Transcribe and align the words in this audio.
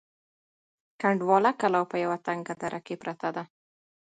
کنډواله 1.01 1.51
کلا 1.61 1.81
په 1.91 1.95
یوه 2.03 2.17
تنگه 2.25 2.53
دره 2.61 2.79
کې 2.85 2.95
پرته 3.01 3.27
وه. 3.33 3.43